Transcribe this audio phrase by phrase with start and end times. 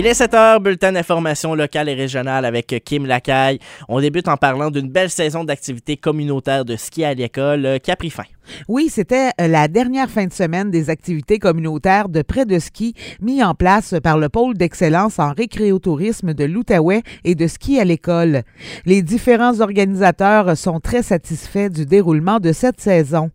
[0.00, 3.58] Il est 7 heures, bulletin d'information locale et régionale avec Kim Lacaille.
[3.86, 7.90] On débute en parlant d'une belle saison d'activités communautaires de ski à l'école euh, qui
[7.90, 8.22] a pris fin.
[8.66, 12.94] Oui, c'était euh, la dernière fin de semaine des activités communautaires de près de ski
[13.20, 17.84] mis en place par le pôle d'excellence en récréotourisme de l'Outaouais et de ski à
[17.84, 18.40] l'école.
[18.86, 23.30] Les différents organisateurs sont très satisfaits du déroulement de cette saison.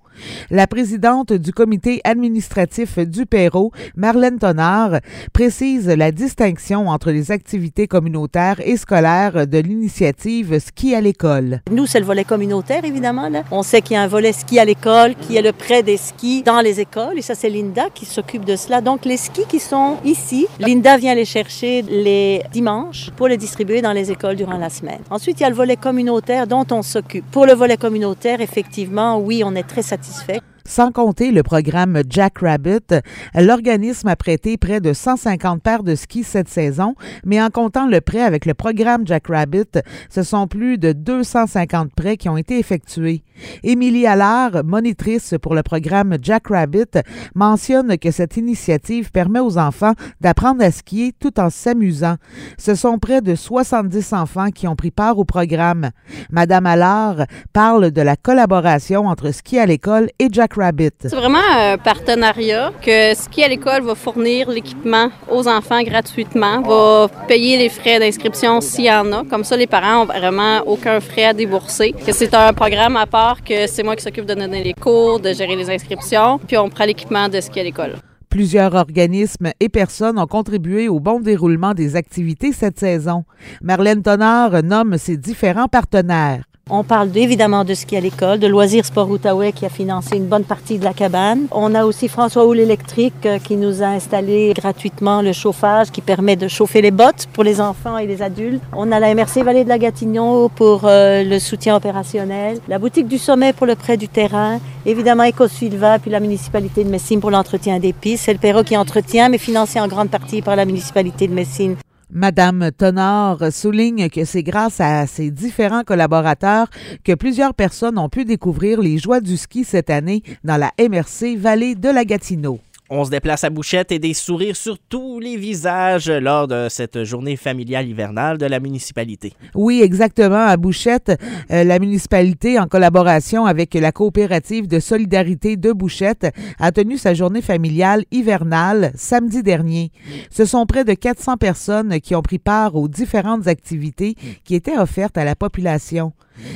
[0.49, 4.99] La présidente du comité administratif du Perrault, Marlène Tonard,
[5.33, 11.61] précise la distinction entre les activités communautaires et scolaires de l'initiative Ski à l'école.
[11.71, 13.29] Nous, c'est le volet communautaire, évidemment.
[13.29, 13.43] Là.
[13.51, 15.97] On sait qu'il y a un volet ski à l'école, qui est le prêt des
[15.97, 18.81] skis dans les écoles, et ça, c'est Linda qui s'occupe de cela.
[18.81, 23.81] Donc, les skis qui sont ici, Linda vient les chercher les dimanches pour les distribuer
[23.81, 24.99] dans les écoles durant la semaine.
[25.09, 27.25] Ensuite, il y a le volet communautaire dont on s'occupe.
[27.31, 30.54] Pour le volet communautaire, effectivement, oui, on est très satisfait satisfait.
[30.65, 33.01] Sans compter le programme Jack Rabbit,
[33.35, 38.01] l'organisme a prêté près de 150 paires de skis cette saison, mais en comptant le
[38.01, 42.57] prêt avec le programme Jack Rabbit, ce sont plus de 250 prêts qui ont été
[42.57, 43.23] effectués.
[43.63, 46.99] Émilie Allard, monitrice pour le programme Jack Rabbit,
[47.35, 52.15] mentionne que cette initiative permet aux enfants d'apprendre à skier tout en s'amusant.
[52.57, 55.91] Ce sont près de 70 enfants qui ont pris part au programme.
[56.31, 60.91] Madame Allard parle de la collaboration entre ski à l'école et Jack Rabbit.
[61.01, 67.07] C'est vraiment un partenariat que Ski à l'école va fournir l'équipement aux enfants gratuitement, va
[67.27, 69.23] payer les frais d'inscription s'il y en a.
[69.25, 71.93] Comme ça, les parents ont vraiment aucun frais à débourser.
[72.11, 75.33] C'est un programme à part que c'est moi qui s'occupe de donner les cours, de
[75.33, 77.95] gérer les inscriptions, puis on prend l'équipement de Ski à l'école.
[78.29, 83.23] Plusieurs organismes et personnes ont contribué au bon déroulement des activités cette saison.
[83.61, 86.43] Marlène Tonard nomme ses différents partenaires.
[86.71, 90.25] On parle évidemment de ski à l'école, de Loisirs Sport Outaouais qui a financé une
[90.25, 91.45] bonne partie de la cabane.
[91.51, 96.01] On a aussi François Houle Électrique euh, qui nous a installé gratuitement le chauffage qui
[96.01, 98.63] permet de chauffer les bottes pour les enfants et les adultes.
[98.73, 103.07] On a la MRC Vallée de la Gatineau pour euh, le soutien opérationnel, la boutique
[103.07, 107.29] du sommet pour le prêt du terrain, évidemment EcoSilva puis la municipalité de Messine pour
[107.29, 108.23] l'entretien des pistes.
[108.25, 111.75] C'est le Perrault qui entretient mais financé en grande partie par la municipalité de Messine.
[112.11, 116.69] Madame Tonard souligne que c'est grâce à ses différents collaborateurs
[117.03, 121.35] que plusieurs personnes ont pu découvrir les joies du ski cette année dans la MRC
[121.35, 122.59] Vallée de la Gatineau.
[122.87, 127.03] On se déplace à Bouchette et des sourires sur tous les visages lors de cette
[127.03, 129.33] journée familiale hivernale de la municipalité.
[129.55, 130.45] Oui, exactement.
[130.45, 131.19] À Bouchette,
[131.49, 136.27] euh, la municipalité, en collaboration avec la coopérative de solidarité de Bouchette,
[136.59, 139.91] a tenu sa journée familiale hivernale samedi dernier.
[140.29, 144.13] Ce sont près de 400 personnes qui ont pris part aux différentes activités
[144.43, 146.13] qui étaient offertes à la population.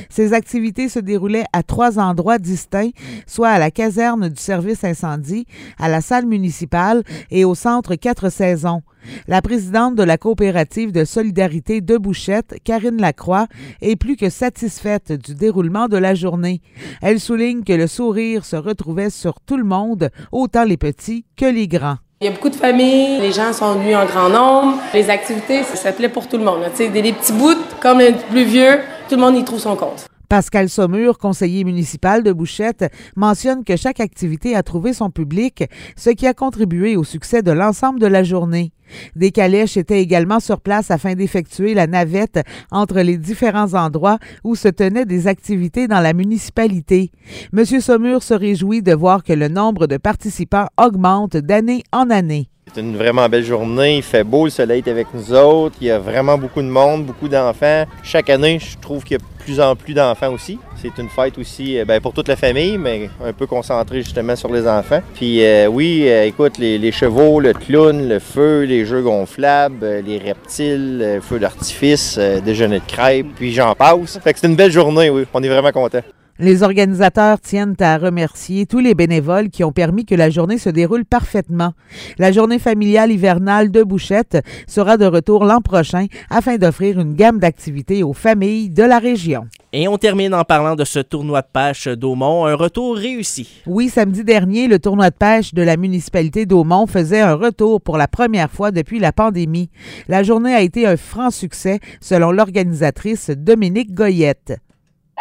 [0.08, 2.90] Ces activités se déroulaient à trois endroits distincts,
[3.26, 5.46] soit à la caserne du service incendie,
[5.78, 8.82] à la salle municipale et au centre Quatre Saisons.
[9.28, 13.46] La présidente de la coopérative de solidarité de Bouchette, Karine Lacroix,
[13.80, 16.60] est plus que satisfaite du déroulement de la journée.
[17.00, 21.46] Elle souligne que le sourire se retrouvait sur tout le monde, autant les petits que
[21.46, 21.96] les grands.
[22.20, 24.78] Il y a beaucoup de familles, les gens sont venus en grand nombre.
[24.92, 26.60] Les activités, ça plaît pour tout le monde.
[26.76, 28.78] Des, des petits bouts, comme les plus vieux,
[29.10, 30.06] tout le monde y trouve son compte.
[30.28, 35.64] Pascal Saumur, conseiller municipal de Bouchette, mentionne que chaque activité a trouvé son public,
[35.96, 38.70] ce qui a contribué au succès de l'ensemble de la journée.
[39.16, 42.40] Des calèches étaient également sur place afin d'effectuer la navette
[42.70, 47.10] entre les différents endroits où se tenaient des activités dans la municipalité.
[47.52, 52.48] Monsieur Saumur se réjouit de voir que le nombre de participants augmente d'année en année.
[52.72, 53.96] C'est une vraiment belle journée.
[53.96, 55.74] Il fait beau, le soleil est avec nous autres.
[55.80, 57.84] Il y a vraiment beaucoup de monde, beaucoup d'enfants.
[58.04, 60.58] Chaque année, je trouve qu'il y a de plus en plus d'enfants aussi.
[60.80, 64.36] C'est une fête aussi euh, ben, pour toute la famille, mais un peu concentrée justement
[64.36, 65.00] sur les enfants.
[65.14, 70.18] Puis euh, oui, euh, écoute, les, chevaux, le clown, le feu, les jeux gonflables, les
[70.18, 74.20] reptiles, le feu d'artifice, déjeuner de crêpes, puis j'en passe.
[74.22, 75.24] Fait que c'est une belle journée, oui.
[75.34, 76.02] On est vraiment contents.
[76.42, 80.70] Les organisateurs tiennent à remercier tous les bénévoles qui ont permis que la journée se
[80.70, 81.74] déroule parfaitement.
[82.16, 87.40] La journée familiale hivernale de Bouchette sera de retour l'an prochain afin d'offrir une gamme
[87.40, 89.48] d'activités aux familles de la région.
[89.74, 93.60] Et on termine en parlant de ce tournoi de pêche d'Aumont, un retour réussi.
[93.66, 97.98] Oui, samedi dernier, le tournoi de pêche de la municipalité d'Aumont faisait un retour pour
[97.98, 99.68] la première fois depuis la pandémie.
[100.08, 104.58] La journée a été un franc succès selon l'organisatrice Dominique Goyette.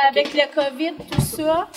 [0.07, 1.68] Avec le COVID, tout ça,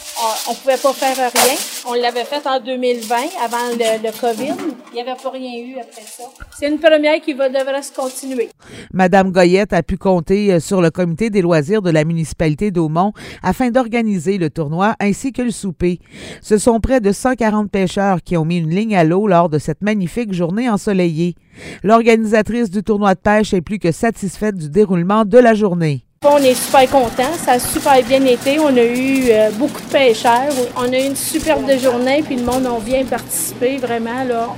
[0.49, 1.55] on ne pouvait pas faire rien.
[1.89, 4.55] On l'avait fait en 2020, avant le, le COVID.
[4.93, 6.25] Il n'y avait pas rien eu après ça.
[6.57, 8.49] C'est une première qui va devrait se continuer.
[8.93, 13.13] Madame Goyette a pu compter euh, sur le comité des loisirs de la municipalité d'Aumont
[13.43, 15.99] afin d'organiser le tournoi ainsi que le souper.
[16.43, 19.59] Ce sont près de 140 pêcheurs qui ont mis une ligne à l'eau lors de
[19.59, 21.35] cette magnifique journée ensoleillée.
[21.83, 26.05] L'organisatrice du tournoi de pêche est plus que satisfaite du déroulement de la journée.
[26.25, 27.35] On est super contents.
[27.45, 28.59] Ça a super bien été.
[28.61, 30.53] On a eu euh, beaucoup de pêcheurs.
[30.77, 34.23] On a eu une superbe journée, puis le monde a bien participé, vraiment.
[34.23, 34.49] Là.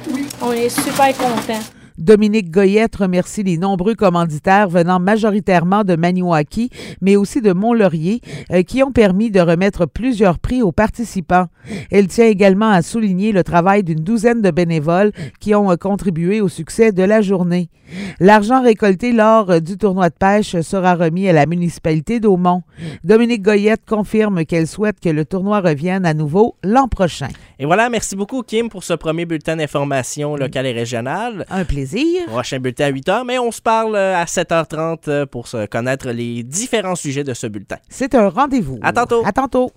[0.43, 1.84] On est super contents.
[1.99, 6.69] Dominique Goyette remercie les nombreux commanditaires venant majoritairement de Maniwaki,
[7.01, 8.21] mais aussi de Mont-Laurier,
[8.51, 11.47] euh, qui ont permis de remettre plusieurs prix aux participants.
[11.93, 16.41] Elle tient également à souligner le travail d'une douzaine de bénévoles qui ont euh, contribué
[16.41, 17.69] au succès de la journée.
[18.19, 22.65] L'argent récolté lors euh, du tournoi de pêche sera remis à la municipalité d'Aumont.
[23.05, 27.29] Dominique Goyette confirme qu'elle souhaite que le tournoi revienne à nouveau l'an prochain.
[27.61, 31.47] Et voilà, merci beaucoup Kim pour ce premier bulletin d'information locale et régionale.
[31.51, 31.84] Un plaisir.
[32.27, 36.43] Prochain bulletin à 8h, mais on se parle euh, à 7h30 pour se connaître les
[36.43, 37.77] différents sujets de ce bulletin.
[37.89, 38.79] C'est un rendez-vous.
[38.83, 39.23] À tantôt.
[39.25, 39.71] À tantôt.